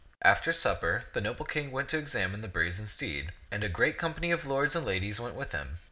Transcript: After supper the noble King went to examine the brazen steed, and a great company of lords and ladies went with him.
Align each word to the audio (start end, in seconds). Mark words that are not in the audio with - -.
After 0.23 0.51
supper 0.51 1.03
the 1.13 1.21
noble 1.21 1.45
King 1.45 1.69
went 1.69 1.87
to 1.89 1.99
examine 1.99 2.41
the 2.41 2.47
brazen 2.47 2.87
steed, 2.87 3.33
and 3.51 3.63
a 3.63 3.69
great 3.69 3.99
company 3.99 4.31
of 4.31 4.47
lords 4.47 4.75
and 4.75 4.83
ladies 4.83 5.19
went 5.19 5.35
with 5.35 5.51
him. 5.51 5.77